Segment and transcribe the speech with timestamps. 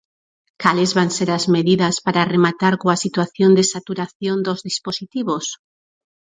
[0.63, 5.45] ¿Cales van ser as medidas para rematar coa situación de saturación dos dispositivos?